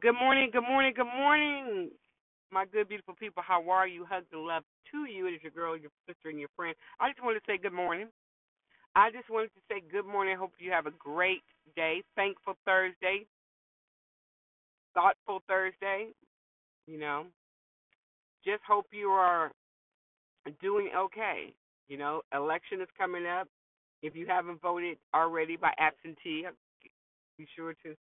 Good 0.00 0.14
morning, 0.14 0.48
good 0.50 0.62
morning, 0.62 0.94
good 0.96 1.04
morning, 1.04 1.90
my 2.50 2.64
good, 2.64 2.88
beautiful 2.88 3.14
people. 3.14 3.42
How 3.46 3.68
are 3.68 3.86
you? 3.86 4.06
Hugs 4.08 4.24
and 4.32 4.40
love 4.42 4.62
to 4.90 5.04
you. 5.04 5.26
It 5.26 5.32
is 5.32 5.42
your 5.42 5.52
girl, 5.52 5.76
your 5.76 5.90
sister, 6.08 6.30
and 6.30 6.40
your 6.40 6.48
friend. 6.56 6.74
I 6.98 7.10
just 7.10 7.22
wanted 7.22 7.40
to 7.40 7.44
say 7.46 7.58
good 7.58 7.74
morning. 7.74 8.08
I 8.96 9.10
just 9.10 9.28
wanted 9.28 9.48
to 9.48 9.60
say 9.68 9.82
good 9.92 10.06
morning. 10.06 10.34
Hope 10.38 10.52
you 10.58 10.70
have 10.70 10.86
a 10.86 10.92
great 10.98 11.42
day. 11.76 12.02
Thankful 12.16 12.54
Thursday, 12.64 13.26
thoughtful 14.94 15.42
Thursday. 15.46 16.08
You 16.86 16.98
know, 16.98 17.26
just 18.46 18.62
hope 18.66 18.86
you 18.92 19.08
are 19.08 19.52
doing 20.62 20.88
okay. 20.96 21.52
You 21.88 21.98
know, 21.98 22.22
election 22.34 22.80
is 22.80 22.88
coming 22.96 23.26
up. 23.26 23.46
If 24.02 24.16
you 24.16 24.26
haven't 24.26 24.62
voted 24.62 24.96
already 25.14 25.58
by 25.58 25.72
absentee, 25.78 26.46
be 27.36 27.46
sure 27.54 27.74
to 27.84 27.94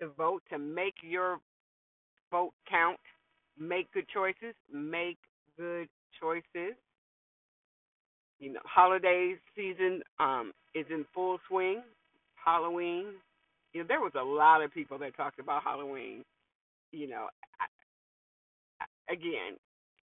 to 0.00 0.08
vote 0.16 0.42
to 0.50 0.58
make 0.58 0.94
your 1.02 1.38
vote 2.30 2.52
count. 2.68 2.98
Make 3.58 3.90
good 3.92 4.06
choices. 4.12 4.54
Make 4.72 5.18
good 5.58 5.88
choices. 6.20 6.76
You 8.38 8.52
know, 8.52 8.60
holiday 8.64 9.34
season 9.56 10.02
um, 10.20 10.52
is 10.74 10.84
in 10.90 11.06
full 11.14 11.38
swing. 11.48 11.82
Halloween. 12.34 13.06
You 13.72 13.80
know, 13.82 13.86
there 13.88 14.00
was 14.00 14.12
a 14.18 14.24
lot 14.24 14.62
of 14.62 14.72
people 14.72 14.98
that 14.98 15.16
talked 15.16 15.38
about 15.40 15.62
Halloween. 15.62 16.22
You 16.92 17.08
know, 17.08 17.26
again, 19.10 19.56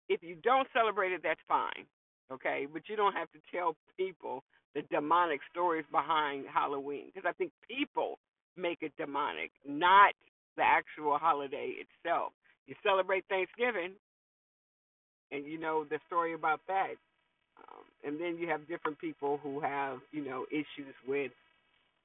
if 0.08 0.22
you 0.22 0.36
don't 0.42 0.68
celebrate 0.72 1.12
it, 1.12 1.20
that's 1.22 1.40
fine. 1.48 1.86
Okay, 2.32 2.66
but 2.72 2.82
you 2.88 2.96
don't 2.96 3.14
have 3.14 3.30
to 3.32 3.38
tell 3.54 3.76
people 3.96 4.42
the 4.74 4.82
demonic 4.90 5.40
stories 5.50 5.84
behind 5.92 6.44
Halloween 6.52 7.06
because 7.06 7.28
I 7.28 7.32
think 7.32 7.52
people 7.68 8.18
make 8.56 8.78
it 8.82 8.92
demonic, 8.98 9.50
not 9.66 10.14
the 10.56 10.62
actual 10.62 11.18
holiday 11.18 11.74
itself. 11.78 12.32
You 12.66 12.74
celebrate 12.82 13.24
Thanksgiving, 13.28 13.92
and 15.30 15.44
you 15.44 15.58
know 15.58 15.84
the 15.84 15.98
story 16.06 16.34
about 16.34 16.60
that. 16.68 16.94
Um, 17.58 17.84
and 18.04 18.20
then 18.20 18.38
you 18.38 18.48
have 18.48 18.68
different 18.68 18.98
people 18.98 19.38
who 19.42 19.60
have, 19.60 19.98
you 20.12 20.24
know, 20.24 20.46
issues 20.50 20.94
with, 21.06 21.32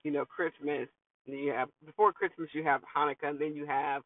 you 0.03 0.11
know, 0.11 0.25
Christmas. 0.25 0.87
And 1.27 1.37
you 1.37 1.51
have 1.51 1.69
before 1.85 2.13
Christmas 2.13 2.49
you 2.53 2.63
have 2.63 2.81
Hanukkah, 2.95 3.29
and 3.29 3.39
then 3.39 3.55
you 3.55 3.65
have 3.65 4.01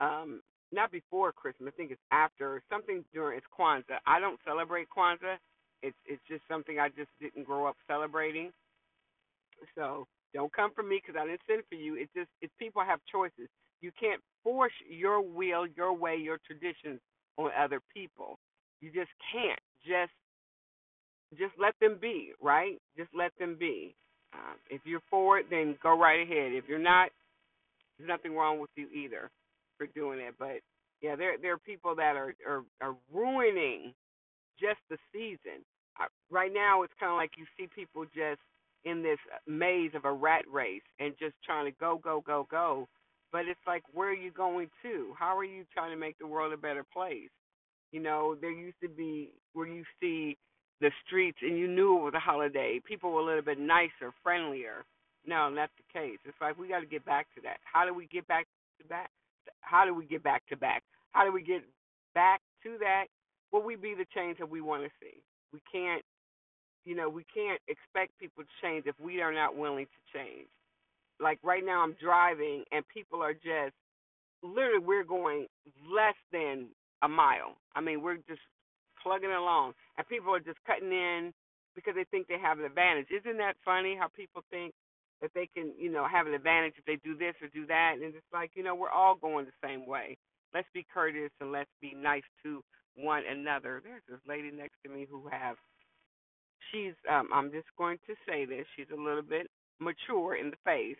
um 0.00 0.42
not 0.72 0.90
before 0.90 1.32
Christmas, 1.32 1.72
I 1.74 1.76
think 1.76 1.90
it's 1.92 2.00
after 2.12 2.62
something 2.70 3.04
during 3.12 3.38
it's 3.38 3.46
Kwanzaa. 3.58 3.98
I 4.06 4.20
don't 4.20 4.38
celebrate 4.44 4.88
Kwanzaa. 4.96 5.36
It's 5.82 5.96
it's 6.06 6.22
just 6.28 6.42
something 6.48 6.78
I 6.78 6.88
just 6.88 7.10
didn't 7.20 7.44
grow 7.44 7.66
up 7.66 7.76
celebrating. 7.86 8.52
So 9.74 10.06
don't 10.34 10.52
come 10.52 10.72
for 10.74 10.82
me 10.82 11.00
because 11.02 11.18
I 11.20 11.26
didn't 11.26 11.42
send 11.48 11.62
for 11.68 11.76
you. 11.76 11.96
It's 11.96 12.12
just 12.16 12.30
it's 12.42 12.52
people 12.58 12.82
have 12.82 13.00
choices. 13.10 13.48
You 13.80 13.92
can't 13.98 14.20
force 14.44 14.72
your 14.88 15.20
will, 15.20 15.66
your 15.66 15.92
way, 15.92 16.16
your 16.16 16.38
traditions 16.46 17.00
on 17.36 17.50
other 17.58 17.80
people. 17.94 18.38
You 18.80 18.90
just 18.92 19.10
can't. 19.32 19.60
Just 19.86 20.12
just 21.38 21.52
let 21.58 21.74
them 21.80 21.98
be, 22.00 22.32
right? 22.40 22.80
Just 22.96 23.10
let 23.14 23.32
them 23.38 23.56
be. 23.58 23.94
Um, 24.34 24.56
if 24.70 24.82
you're 24.84 25.02
for 25.10 25.38
it, 25.38 25.46
then 25.50 25.76
go 25.82 25.98
right 25.98 26.22
ahead. 26.22 26.52
If 26.52 26.64
you're 26.68 26.78
not, 26.78 27.10
there's 27.98 28.08
nothing 28.08 28.34
wrong 28.34 28.60
with 28.60 28.70
you 28.76 28.88
either 28.90 29.30
for 29.78 29.86
doing 29.88 30.20
it. 30.20 30.34
But 30.38 30.60
yeah, 31.02 31.16
there 31.16 31.36
there 31.40 31.54
are 31.54 31.58
people 31.58 31.94
that 31.96 32.16
are 32.16 32.34
are, 32.46 32.64
are 32.82 32.96
ruining 33.12 33.94
just 34.60 34.80
the 34.90 34.98
season. 35.12 35.64
Uh, 36.00 36.06
right 36.30 36.52
now, 36.52 36.82
it's 36.82 36.94
kind 37.00 37.12
of 37.12 37.16
like 37.18 37.32
you 37.36 37.46
see 37.56 37.68
people 37.74 38.04
just 38.06 38.40
in 38.84 39.02
this 39.02 39.18
maze 39.46 39.90
of 39.94 40.04
a 40.04 40.12
rat 40.12 40.44
race 40.52 40.82
and 41.00 41.14
just 41.18 41.34
trying 41.44 41.66
to 41.66 41.76
go 41.78 42.00
go 42.02 42.22
go 42.26 42.46
go. 42.50 42.86
But 43.32 43.46
it's 43.48 43.60
like, 43.66 43.82
where 43.92 44.10
are 44.10 44.14
you 44.14 44.30
going 44.30 44.68
to? 44.82 45.12
How 45.18 45.36
are 45.36 45.44
you 45.44 45.64
trying 45.74 45.90
to 45.90 45.96
make 45.96 46.18
the 46.18 46.26
world 46.26 46.52
a 46.52 46.56
better 46.56 46.84
place? 46.84 47.30
You 47.92 48.00
know, 48.00 48.36
there 48.40 48.52
used 48.52 48.80
to 48.82 48.88
be 48.88 49.30
where 49.52 49.66
you 49.66 49.84
see 50.00 50.36
the 50.80 50.90
streets 51.06 51.38
and 51.42 51.58
you 51.58 51.66
knew 51.68 51.98
it 51.98 52.02
was 52.02 52.14
a 52.14 52.20
holiday. 52.20 52.80
People 52.84 53.12
were 53.12 53.20
a 53.20 53.24
little 53.24 53.42
bit 53.42 53.58
nicer, 53.58 54.12
friendlier. 54.22 54.84
No, 55.26 55.48
not 55.48 55.70
the 55.76 55.98
case. 55.98 56.18
It's 56.24 56.36
like 56.40 56.58
we 56.58 56.68
got 56.68 56.80
to 56.80 56.86
get 56.86 57.04
back 57.04 57.26
to 57.34 57.40
that. 57.42 57.58
How 57.64 57.84
do 57.84 57.92
we 57.92 58.06
get 58.06 58.26
back 58.28 58.46
to 58.80 58.86
back? 58.86 59.10
How 59.60 59.84
do 59.84 59.94
we 59.94 60.04
get 60.04 60.22
back 60.22 60.42
to 60.50 60.56
back? 60.56 60.82
How 61.12 61.24
do 61.24 61.32
we 61.32 61.42
get 61.42 61.62
back 62.14 62.40
to 62.62 62.76
that? 62.78 63.06
Will 63.52 63.62
we 63.62 63.76
be 63.76 63.94
the 63.94 64.06
change 64.14 64.38
that 64.38 64.48
we 64.48 64.60
want 64.60 64.84
to 64.84 64.90
see? 65.00 65.22
We 65.52 65.60
can't, 65.70 66.02
you 66.86 66.94
know, 66.94 67.08
we 67.10 67.24
can't 67.34 67.60
expect 67.68 68.18
people 68.18 68.44
to 68.44 68.48
change 68.62 68.86
if 68.86 68.94
we 69.00 69.20
are 69.20 69.34
not 69.34 69.56
willing 69.56 69.86
to 69.86 70.18
change. 70.18 70.46
Like 71.20 71.38
right 71.42 71.64
now, 71.64 71.82
I'm 71.82 71.96
driving 72.00 72.64
and 72.70 72.86
people 72.88 73.22
are 73.22 73.34
just 73.34 73.74
literally 74.42 74.84
we're 74.84 75.04
going 75.04 75.46
less 75.90 76.14
than 76.32 76.68
a 77.02 77.08
mile. 77.08 77.56
I 77.74 77.80
mean, 77.80 78.02
we're 78.02 78.22
just 78.28 78.40
plugging 79.02 79.32
along, 79.32 79.74
and 79.98 80.08
people 80.08 80.34
are 80.34 80.40
just 80.40 80.58
cutting 80.66 80.92
in 80.92 81.32
because 81.74 81.94
they 81.94 82.04
think 82.04 82.28
they 82.28 82.38
have 82.40 82.58
an 82.58 82.64
advantage. 82.64 83.06
Isn't 83.10 83.38
that 83.38 83.56
funny 83.64 83.96
how 83.98 84.08
people 84.08 84.42
think 84.50 84.72
that 85.20 85.30
they 85.34 85.48
can, 85.54 85.72
you 85.78 85.90
know, 85.90 86.06
have 86.06 86.26
an 86.26 86.34
advantage 86.34 86.74
if 86.78 86.84
they 86.84 86.96
do 87.04 87.16
this 87.16 87.34
or 87.42 87.48
do 87.48 87.66
that? 87.66 87.94
And 87.94 88.14
it's 88.14 88.32
like, 88.32 88.52
you 88.54 88.62
know, 88.62 88.74
we're 88.74 88.90
all 88.90 89.14
going 89.14 89.44
the 89.44 89.66
same 89.66 89.86
way. 89.86 90.16
Let's 90.54 90.68
be 90.72 90.86
courteous 90.92 91.32
and 91.40 91.52
let's 91.52 91.70
be 91.80 91.94
nice 91.94 92.24
to 92.44 92.62
one 92.96 93.24
another. 93.28 93.82
There's 93.84 94.02
this 94.08 94.20
lady 94.26 94.50
next 94.50 94.76
to 94.84 94.90
me 94.90 95.06
who 95.10 95.28
have 95.30 95.56
she's 96.72 96.94
um 97.10 97.28
I'm 97.32 97.50
just 97.50 97.68
going 97.78 97.98
to 98.06 98.14
say 98.28 98.44
this, 98.44 98.66
she's 98.76 98.90
a 98.92 99.00
little 99.00 99.22
bit 99.22 99.48
mature 99.80 100.36
in 100.36 100.50
the 100.50 100.56
face 100.64 100.96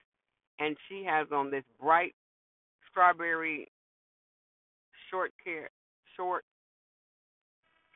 and 0.59 0.77
she 0.89 1.05
has 1.05 1.27
on 1.33 1.51
this 1.51 1.65
bright 1.81 2.15
strawberry 2.91 3.69
short 5.11 5.33
care 5.45 5.71
short 6.17 6.45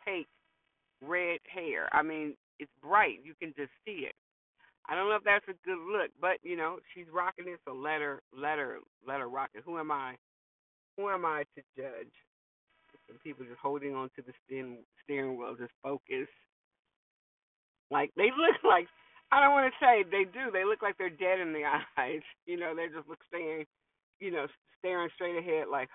cake 0.04 0.28
red 1.02 1.40
hair. 1.52 1.88
I 1.92 2.02
mean, 2.02 2.34
it's 2.58 2.70
bright. 2.82 3.20
You 3.24 3.34
can 3.40 3.54
just 3.56 3.72
see 3.84 4.04
it. 4.06 4.14
I 4.88 4.94
don't 4.94 5.08
know 5.08 5.16
if 5.16 5.24
that's 5.24 5.46
a 5.48 5.66
good 5.66 5.78
look, 5.78 6.10
but 6.20 6.38
you 6.42 6.56
know, 6.56 6.78
she's 6.94 7.06
rocking 7.12 7.46
it, 7.48 7.60
so 7.64 7.72
let 7.74 8.00
her 8.00 8.20
let 8.36 8.58
her 8.58 8.78
let 9.06 9.20
her 9.20 9.28
rock 9.28 9.50
it. 9.54 9.62
Who 9.64 9.78
am 9.78 9.90
I? 9.90 10.16
Who 10.96 11.08
am 11.08 11.24
I 11.24 11.44
to 11.54 11.62
judge? 11.76 12.12
Some 13.06 13.18
people 13.22 13.44
just 13.44 13.60
holding 13.60 13.94
on 13.94 14.10
to 14.16 14.22
the 14.22 14.32
steering 14.44 14.78
steering 15.04 15.38
wheel, 15.38 15.54
just 15.58 15.72
focus. 15.82 16.28
Like 18.00 18.16
they 18.16 18.32
look 18.32 18.56
like 18.64 18.88
I 19.30 19.44
don't 19.44 19.52
want 19.52 19.68
to 19.68 19.76
say 19.84 20.08
they 20.08 20.24
do. 20.24 20.48
They 20.50 20.64
look 20.64 20.80
like 20.80 20.96
they're 20.96 21.12
dead 21.12 21.38
in 21.38 21.52
the 21.52 21.68
eyes. 22.00 22.24
You 22.46 22.56
know, 22.56 22.72
they 22.74 22.88
just 22.88 23.08
look 23.08 23.20
staring, 23.28 23.66
you 24.18 24.32
know, 24.32 24.46
staring 24.80 25.10
straight 25.14 25.36
ahead, 25.36 25.68
like, 25.70 25.88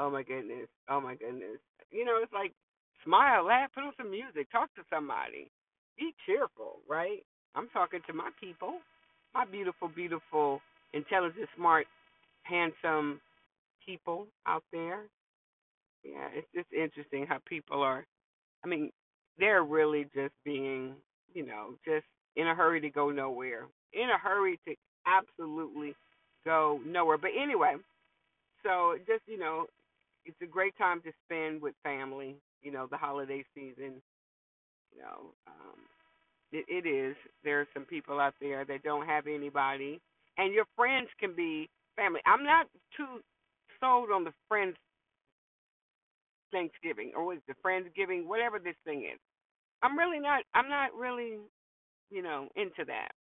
oh 0.00 0.10
my 0.10 0.22
goodness, 0.22 0.66
oh 0.88 1.00
my 1.00 1.14
goodness. 1.14 1.60
You 1.92 2.04
know, 2.04 2.18
it's 2.22 2.32
like 2.32 2.52
smile, 3.04 3.44
laugh, 3.44 3.70
put 3.74 3.84
on 3.84 3.92
some 3.96 4.10
music, 4.10 4.50
talk 4.50 4.74
to 4.74 4.82
somebody, 4.90 5.52
be 5.98 6.16
cheerful, 6.24 6.80
right? 6.88 7.20
I'm 7.54 7.68
talking 7.68 8.00
to 8.06 8.12
my 8.12 8.30
people, 8.40 8.80
my 9.34 9.44
beautiful, 9.44 9.88
beautiful, 9.88 10.60
intelligent, 10.92 11.48
smart, 11.56 11.86
handsome 12.42 13.20
people 13.84 14.26
out 14.46 14.64
there. 14.72 15.04
Yeah, 16.02 16.28
it's 16.34 16.48
just 16.54 16.72
interesting 16.72 17.26
how 17.28 17.38
people 17.46 17.82
are. 17.82 18.04
I 18.64 18.68
mean, 18.68 18.90
they're 19.38 19.64
really 19.64 20.04
just 20.14 20.34
being, 20.44 20.94
you 21.34 21.46
know, 21.46 21.74
just 21.84 22.06
in 22.36 22.46
a 22.46 22.54
hurry 22.54 22.80
to 22.80 22.90
go 22.90 23.10
nowhere, 23.10 23.66
in 23.92 24.08
a 24.10 24.18
hurry 24.18 24.58
to 24.66 24.74
absolutely 25.06 25.94
go 26.44 26.80
nowhere. 26.86 27.18
But 27.18 27.30
anyway, 27.40 27.76
so 28.62 28.96
just 29.06 29.22
you 29.26 29.38
know, 29.38 29.66
it's 30.24 30.36
a 30.42 30.46
great 30.46 30.76
time 30.76 31.00
to 31.02 31.12
spend 31.24 31.62
with 31.62 31.74
family. 31.82 32.36
You 32.62 32.72
know, 32.72 32.86
the 32.90 32.96
holiday 32.96 33.44
season. 33.54 34.02
You 34.94 35.02
know, 35.02 35.32
um, 35.46 35.78
it, 36.52 36.64
it 36.68 36.88
is. 36.88 37.16
There 37.44 37.60
are 37.60 37.68
some 37.74 37.84
people 37.84 38.18
out 38.18 38.34
there 38.40 38.64
that 38.64 38.82
don't 38.82 39.06
have 39.06 39.26
anybody, 39.26 40.00
and 40.38 40.54
your 40.54 40.64
friends 40.74 41.08
can 41.20 41.34
be 41.34 41.68
family. 41.96 42.20
I'm 42.26 42.44
not 42.44 42.66
too 42.96 43.20
sold 43.80 44.10
on 44.10 44.24
the 44.24 44.32
friends 44.48 44.76
Thanksgiving 46.52 47.12
or 47.16 47.24
was 47.24 47.38
the 47.48 47.54
Friendsgiving, 47.64 48.26
whatever 48.26 48.58
this 48.58 48.76
thing 48.84 49.08
is. 49.12 49.18
I'm 49.86 49.96
really 49.96 50.18
not. 50.18 50.42
I'm 50.52 50.68
not 50.68 50.90
really, 50.98 51.38
you 52.10 52.22
know, 52.22 52.48
into 52.56 52.82
that. 52.86 53.14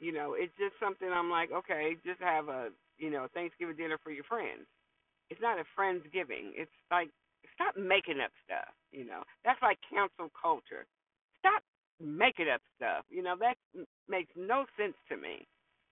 You 0.00 0.12
know, 0.12 0.34
it's 0.34 0.52
just 0.58 0.74
something 0.82 1.06
I'm 1.06 1.30
like, 1.30 1.52
okay, 1.52 1.94
just 2.04 2.20
have 2.20 2.48
a, 2.48 2.70
you 2.98 3.10
know, 3.10 3.28
Thanksgiving 3.32 3.76
dinner 3.76 3.98
for 4.02 4.10
your 4.10 4.24
friends. 4.24 4.66
It's 5.30 5.40
not 5.40 5.58
a 5.62 5.64
Friendsgiving. 5.78 6.50
It's 6.58 6.74
like 6.90 7.10
stop 7.54 7.76
making 7.78 8.18
up 8.18 8.32
stuff. 8.44 8.74
You 8.90 9.06
know, 9.06 9.22
that's 9.44 9.62
like 9.62 9.78
cancel 9.88 10.34
culture. 10.34 10.84
Stop 11.38 11.62
making 12.02 12.50
up 12.52 12.60
stuff. 12.74 13.06
You 13.08 13.22
know, 13.22 13.36
that 13.38 13.54
makes 14.08 14.32
no 14.34 14.66
sense 14.76 14.98
to 15.10 15.16
me. 15.16 15.46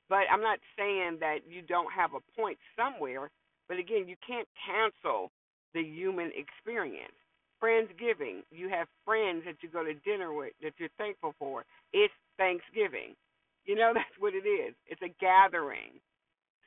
But 0.09 0.27
I'm 0.35 0.43
not 0.43 0.59
saying 0.77 1.19
that 1.21 1.47
you 1.49 1.63
don't 1.63 1.93
have 1.95 2.11
a 2.19 2.27
point 2.35 2.59
somewhere. 2.75 3.31
But 3.69 3.79
again, 3.79 4.09
you 4.09 4.17
can't 4.27 4.49
cancel 4.67 5.31
the 5.75 5.81
human 5.81 6.33
experience. 6.35 7.22
Friendsgiving, 7.63 8.43
you 8.51 8.69
have 8.71 8.89
friends 9.05 9.45
that 9.47 9.57
you 9.63 9.71
go 9.71 9.85
to 9.85 9.95
dinner 10.05 10.33
with 10.35 10.53
that 10.63 10.75
you're 10.79 10.91
thankful 10.99 11.35
for. 11.39 11.65
It's 11.93 12.15
Thanksgiving. 12.39 13.15
You 13.65 13.77
know, 13.77 13.93
that's 13.95 14.17
what 14.19 14.35
it 14.35 14.49
is. 14.49 14.75
It's 14.87 15.03
a 15.03 15.15
gathering. 15.21 16.01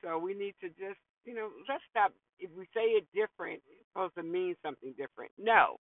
So 0.03 0.17
we 0.19 0.33
need 0.33 0.55
to 0.61 0.69
just, 0.69 0.99
you 1.25 1.35
know, 1.35 1.49
let's 1.69 1.83
stop. 1.91 2.13
If 2.39 2.51
we 2.57 2.65
say 2.73 2.97
it 2.99 3.05
different, 3.13 3.61
it's 3.67 3.87
supposed 3.93 4.15
to 4.15 4.23
mean 4.23 4.55
something 4.63 4.93
different. 4.97 5.31
No, 5.39 5.77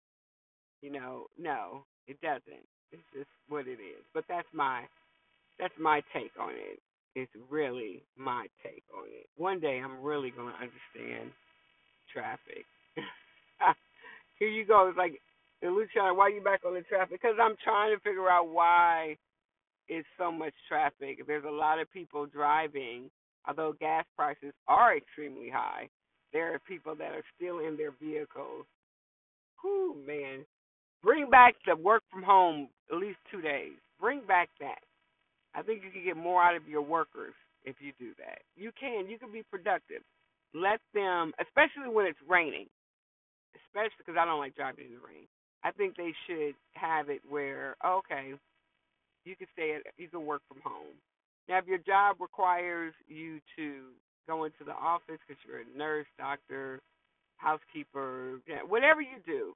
you 0.81 0.91
know, 0.91 1.27
no, 1.39 1.85
it 2.07 2.19
doesn't. 2.21 2.65
It's 2.91 3.03
just 3.13 3.29
what 3.49 3.67
it 3.67 3.79
is. 3.79 4.03
But 4.13 4.25
that's 4.29 4.47
my 4.53 4.83
that's 5.59 5.73
my 5.79 6.01
take 6.13 6.31
on 6.39 6.51
it. 6.51 6.79
It's 7.15 7.31
really 7.49 8.03
my 8.17 8.47
take 8.63 8.83
on 8.97 9.05
it. 9.07 9.27
One 9.37 9.59
day 9.59 9.81
I'm 9.83 10.01
really 10.01 10.31
gonna 10.31 10.55
understand 10.55 11.31
traffic. 12.13 12.65
Here 14.41 14.49
you 14.49 14.65
go. 14.65 14.87
It's 14.87 14.97
like, 14.97 15.21
Luciana, 15.61 16.15
why 16.15 16.23
are 16.25 16.29
you 16.31 16.41
back 16.41 16.61
on 16.65 16.73
the 16.73 16.81
traffic? 16.81 17.21
Because 17.21 17.37
I'm 17.39 17.53
trying 17.63 17.95
to 17.95 18.01
figure 18.01 18.27
out 18.27 18.49
why 18.49 19.15
it's 19.87 20.07
so 20.17 20.31
much 20.31 20.53
traffic. 20.67 21.19
There's 21.27 21.45
a 21.47 21.51
lot 21.51 21.77
of 21.77 21.91
people 21.93 22.25
driving, 22.25 23.11
although 23.47 23.75
gas 23.79 24.03
prices 24.17 24.51
are 24.67 24.97
extremely 24.97 25.51
high. 25.53 25.89
There 26.33 26.55
are 26.55 26.59
people 26.67 26.95
that 26.95 27.11
are 27.11 27.23
still 27.37 27.59
in 27.59 27.77
their 27.77 27.91
vehicles. 28.01 28.65
Whew, 29.61 29.95
man. 30.07 30.43
Bring 31.03 31.29
back 31.29 31.53
the 31.67 31.75
work 31.75 32.01
from 32.11 32.23
home 32.23 32.69
at 32.91 32.97
least 32.97 33.19
two 33.31 33.41
days. 33.41 33.73
Bring 33.99 34.21
back 34.27 34.49
that. 34.59 34.81
I 35.53 35.61
think 35.61 35.83
you 35.83 35.91
can 35.91 36.03
get 36.03 36.17
more 36.17 36.41
out 36.41 36.55
of 36.55 36.67
your 36.67 36.81
workers 36.81 37.35
if 37.63 37.75
you 37.79 37.91
do 37.99 38.13
that. 38.17 38.39
You 38.55 38.71
can. 38.79 39.07
You 39.07 39.19
can 39.19 39.31
be 39.31 39.43
productive. 39.51 40.01
Let 40.55 40.79
them, 40.95 41.31
especially 41.39 41.93
when 41.93 42.07
it's 42.07 42.17
raining, 42.27 42.65
especially 43.55 43.99
because 43.99 44.19
I 44.19 44.25
don't 44.25 44.39
like 44.39 44.55
driving 44.55 44.85
in 44.85 44.93
the 44.93 45.05
rain. 45.05 45.27
I 45.63 45.71
think 45.71 45.95
they 45.95 46.13
should 46.27 46.55
have 46.73 47.09
it 47.09 47.21
where 47.29 47.75
okay, 47.85 48.33
you 49.25 49.35
can 49.35 49.47
stay 49.53 49.75
at, 49.75 49.81
you 49.97 50.07
can 50.07 50.25
work 50.25 50.41
from 50.47 50.61
home. 50.63 50.97
Now, 51.49 51.59
if 51.59 51.67
your 51.67 51.79
job 51.79 52.17
requires 52.19 52.93
you 53.07 53.39
to 53.57 53.91
go 54.27 54.45
into 54.45 54.63
the 54.65 54.73
office 54.73 55.19
because 55.27 55.41
you're 55.45 55.61
a 55.61 55.77
nurse, 55.77 56.05
doctor, 56.17 56.79
housekeeper, 57.37 58.39
whatever 58.67 59.01
you 59.01 59.17
do, 59.25 59.53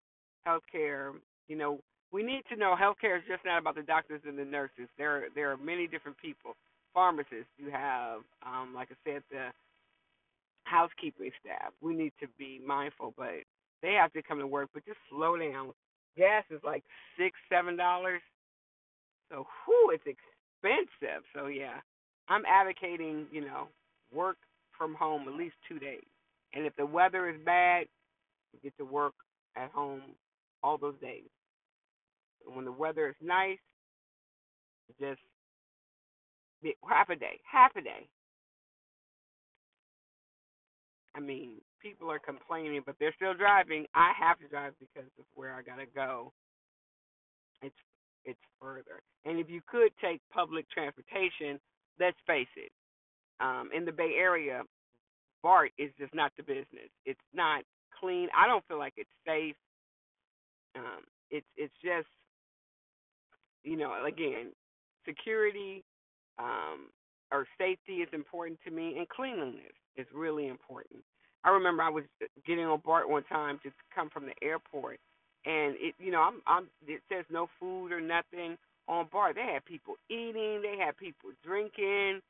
healthcare, 0.47 1.13
you 1.47 1.55
know, 1.55 1.79
we 2.11 2.23
need 2.23 2.43
to 2.49 2.55
know 2.55 2.75
healthcare 2.79 3.17
is 3.17 3.23
just 3.27 3.45
not 3.45 3.59
about 3.59 3.75
the 3.75 3.83
doctors 3.83 4.21
and 4.27 4.37
the 4.37 4.45
nurses. 4.45 4.89
There, 4.97 5.25
there 5.35 5.51
are 5.51 5.57
many 5.57 5.87
different 5.87 6.17
people. 6.17 6.55
Pharmacists, 6.93 7.51
you 7.57 7.69
have, 7.71 8.21
um, 8.45 8.73
like 8.73 8.89
I 8.91 8.95
said, 9.03 9.23
the 9.29 9.47
housekeeping 10.63 11.31
staff. 11.41 11.73
We 11.81 11.93
need 11.93 12.13
to 12.21 12.27
be 12.37 12.59
mindful, 12.65 13.13
but 13.17 13.43
they 13.85 13.93
have 13.93 14.11
to 14.13 14.23
come 14.23 14.39
to 14.39 14.47
work. 14.47 14.69
But 14.73 14.85
just 14.85 14.97
slow 15.09 15.37
down. 15.37 15.71
Gas 16.17 16.43
is 16.49 16.61
like 16.63 16.83
six, 17.17 17.37
seven 17.51 17.77
dollars. 17.77 18.21
So, 19.31 19.45
whew, 19.65 19.91
it's 19.93 20.03
expensive. 20.05 21.23
So 21.35 21.47
yeah, 21.47 21.79
I'm 22.27 22.43
advocating, 22.45 23.27
you 23.31 23.41
know, 23.41 23.67
work 24.13 24.37
from 24.77 24.95
home 24.95 25.27
at 25.27 25.35
least 25.35 25.55
two 25.67 25.79
days. 25.79 26.03
And 26.53 26.65
if 26.65 26.75
the 26.75 26.85
weather 26.85 27.29
is 27.29 27.35
bad, 27.45 27.87
get 28.63 28.75
to 28.77 28.85
work 28.85 29.13
at 29.55 29.71
home 29.71 30.01
all 30.63 30.77
those 30.77 30.95
days. 31.01 31.29
And 32.45 32.55
when 32.55 32.65
the 32.65 32.71
weather 32.71 33.09
is 33.09 33.15
nice, 33.21 33.57
just 34.99 35.19
half 36.87 37.09
a 37.09 37.15
day, 37.15 37.39
half 37.51 37.75
a 37.75 37.81
day. 37.81 38.07
I 41.15 41.19
mean, 41.19 41.53
people 41.85 42.09
are 42.09 42.19
complaining, 42.19 42.81
but 42.83 42.95
they're 42.99 43.13
still 43.15 43.35
driving. 43.35 43.85
I 43.93 44.11
have 44.19 44.39
to 44.39 44.47
drive 44.47 44.73
because 44.79 45.09
of 45.19 45.25
where 45.35 45.53
I 45.53 45.61
gotta 45.61 45.85
go. 45.93 46.33
It's 47.61 47.75
it's 48.25 48.39
further. 48.59 49.03
And 49.25 49.39
if 49.39 49.49
you 49.49 49.61
could 49.67 49.91
take 50.01 50.19
public 50.33 50.65
transportation, 50.71 51.59
let's 51.99 52.17
face 52.25 52.49
it, 52.57 52.71
um, 53.39 53.69
in 53.75 53.85
the 53.85 53.91
Bay 53.91 54.15
Area, 54.17 54.63
BART 55.43 55.71
is 55.77 55.91
just 55.99 56.13
not 56.15 56.31
the 56.37 56.43
business. 56.43 56.89
It's 57.05 57.19
not 57.35 57.61
clean. 57.99 58.29
I 58.35 58.47
don't 58.47 58.65
feel 58.67 58.79
like 58.79 58.93
it's 58.97 59.09
safe. 59.27 59.55
Um, 60.75 61.03
it's 61.29 61.45
it's 61.55 61.73
just 61.83 62.07
you 63.63 63.77
know 63.77 63.93
again 64.05 64.51
security 65.07 65.83
um, 66.39 66.89
or 67.31 67.45
safety 67.59 67.97
is 67.97 68.09
important 68.11 68.59
to 68.65 68.71
me, 68.71 68.95
and 68.97 69.07
cleanliness 69.07 69.77
is 69.97 70.07
really 70.13 70.47
important. 70.47 71.03
I 71.45 71.51
remember 71.51 71.83
I 71.83 71.89
was 71.89 72.05
getting 72.47 72.65
on 72.65 72.81
BART 72.85 73.09
one 73.09 73.23
time 73.25 73.59
to 73.63 73.71
come 73.95 74.09
from 74.11 74.25
the 74.25 74.33
airport, 74.47 74.99
and 75.45 75.75
it 75.79 75.95
you 75.99 76.11
know 76.11 76.21
I'm 76.21 76.41
I'm 76.47 76.67
it 76.87 77.01
says 77.11 77.25
no 77.31 77.47
food 77.59 77.93
or 77.93 78.01
nothing 78.01 78.57
on 78.89 79.07
BART. 79.11 79.35
They 79.35 79.53
had 79.53 79.65
people 79.65 79.95
eating, 80.09 80.61
they 80.63 80.77
had 80.83 80.97
people 80.97 81.31
drinking, 81.45 82.21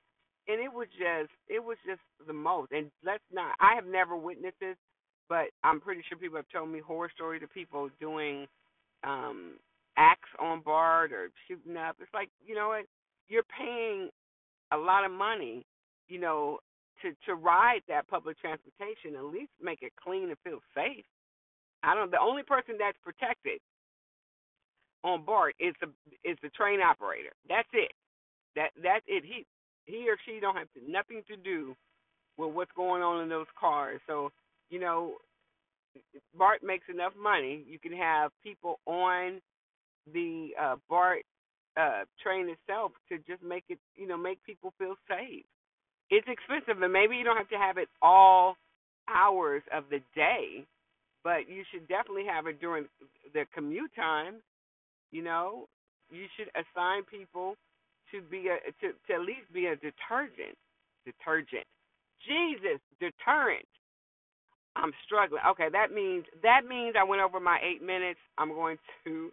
and 0.48 0.62
it 0.62 0.74
was 0.74 0.88
just 1.00 1.32
it 1.50 1.64
was 1.64 1.78
just 1.88 2.02
the 2.28 2.34
most. 2.34 2.74
And 2.74 2.92
let's 3.06 3.24
not 3.34 3.56
I 3.62 3.76
have 3.76 3.88
never 3.88 4.18
witnessed 4.18 4.60
this, 4.62 4.78
but 5.30 5.48
I'm 5.64 5.82
pretty 5.82 6.04
sure 6.10 6.18
people 6.20 6.38
have 6.38 6.50
told 6.54 6.70
me 6.70 6.80
horror 6.80 7.12
stories 7.16 7.44
of 7.44 7.54
people 7.54 7.90
doing 8.00 8.48
um 9.06 9.56
acts 9.98 10.30
on 10.40 10.62
BART 10.62 11.14
or 11.14 11.30
shooting 11.48 11.78
up. 11.78 11.98
It's 12.02 12.14
like 12.14 12.30
you 12.46 12.56
know 12.56 12.70
what 12.70 12.86
you're 13.30 13.44
paying 13.58 14.10
a 14.72 14.78
lot 14.78 15.06
of 15.06 15.12
money, 15.12 15.66
you 16.10 16.20
know, 16.20 16.60
to 17.02 17.12
to 17.26 17.36
ride 17.36 17.82
that 17.88 18.08
public 18.08 18.40
transportation. 18.40 19.16
At 19.16 19.26
least 19.26 19.52
make 19.62 19.82
it 19.82 19.94
clean 20.02 20.30
and 20.30 20.38
feel 20.44 20.60
safe. 20.76 21.06
I 21.84 21.96
don't. 21.96 22.12
The 22.12 22.20
only 22.20 22.44
person 22.44 22.76
that's 22.80 22.98
protected 23.04 23.60
on 25.04 25.24
BART 25.24 25.56
is 25.60 25.74
the 25.82 25.88
is 26.24 26.38
the 26.42 26.50
train 26.50 26.82
operator. 26.82 27.32
That's 27.48 27.70
it. 27.74 27.92
That 28.56 28.70
that's 28.82 29.06
it. 29.08 29.24
He 29.24 29.46
he 29.86 30.10
or 30.10 30.18
she 30.26 30.40
don't 30.40 30.56
have 30.56 30.72
to, 30.74 30.92
nothing 30.92 31.22
to 31.28 31.38
do 31.38 31.76
with 32.38 32.54
what's 32.54 32.72
going 32.76 33.02
on 33.04 33.22
in 33.22 33.30
those 33.30 33.48
cars. 33.60 34.02
So 34.08 34.32
you 34.70 34.80
know, 34.80 35.16
BART 36.38 36.64
makes 36.64 36.86
enough 36.90 37.14
money. 37.22 37.64
You 37.68 37.80
can 37.80 37.94
have 37.94 38.32
people 38.44 38.80
on 38.86 39.40
the 40.12 40.50
uh, 40.62 40.76
BART 40.90 41.24
uh, 41.78 42.04
train 42.22 42.50
itself 42.50 42.92
to 43.10 43.18
just 43.20 43.44
make 43.44 43.66
it, 43.70 43.80
you 43.96 44.08
know, 44.08 44.18
make 44.18 44.44
people 44.44 44.74
feel 44.78 44.96
safe. 45.08 45.46
It's 46.10 46.28
expensive, 46.28 46.82
and 46.82 46.94
maybe 46.94 47.16
you 47.16 47.24
don't 47.24 47.38
have 47.38 47.50
to 47.50 47.58
have 47.58 47.78
it 47.78 47.90
all 48.02 48.56
hours 49.10 49.64
of 49.74 49.86
the 49.90 50.00
day 50.16 50.66
but 51.26 51.50
you 51.50 51.64
should 51.74 51.88
definitely 51.90 52.28
have 52.30 52.46
it 52.46 52.62
during 52.62 52.86
the 53.34 53.46
commute 53.54 53.92
time. 53.96 54.36
You 55.12 55.24
know, 55.24 55.66
you 56.12 56.28
should 56.38 56.50
assign 56.54 57.02
people 57.04 57.56
to 58.14 58.22
be 58.22 58.48
a 58.48 58.62
to, 58.80 58.94
to 58.94 59.14
at 59.14 59.22
least 59.22 59.52
be 59.52 59.66
a 59.66 59.76
detergent. 59.76 60.56
Detergent. 61.04 61.66
Jesus, 62.30 62.80
deterrent. 63.02 63.66
I'm 64.76 64.94
struggling. 65.06 65.42
Okay, 65.50 65.68
that 65.74 65.92
means 65.92 66.26
that 66.44 66.62
means 66.70 66.96
I 66.98 67.04
went 67.04 67.24
over 67.24 67.40
my 67.40 67.58
eight 67.66 67.82
minutes. 67.82 68.20
I'm 68.38 68.50
going 68.50 68.78
to 69.06 69.32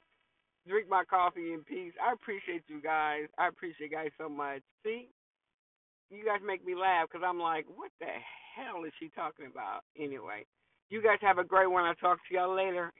drink 0.67 0.89
my 0.89 1.05
coffee 1.05 1.53
in 1.53 1.61
peace. 1.61 1.93
I 2.01 2.15
appreciate 2.15 2.63
you 2.69 2.81
guys. 2.81 3.29
I 3.39 3.49
appreciate 3.49 3.91
you 3.91 3.97
guys 3.97 4.11
so 4.17 4.31
much. 4.31 4.63
See, 4.83 5.09
you 6.13 6.25
guys 6.25 6.41
make 6.47 6.65
me 6.65 6.75
laugh 6.75 7.09
because 7.11 7.25
I'm 7.27 7.41
like, 7.41 7.67
what 7.75 7.91
the 8.01 8.07
hell 8.55 8.85
is 8.85 8.93
she 9.01 9.11
talking 9.15 9.47
about? 9.51 9.81
Anyway. 9.99 10.45
You 10.91 11.03
guys 11.03 11.17
have 11.23 11.39
a 11.39 11.45
great 11.45 11.71
one. 11.71 11.85
I'll 11.85 11.95
talk 11.95 12.19
to 12.29 12.35
y'all 12.35 12.55
later. 12.55 12.93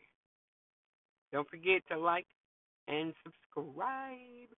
Don't 1.31 1.49
forget 1.49 1.83
to 1.91 1.99
like 1.99 2.27
and 2.89 3.13
subscribe. 3.23 4.49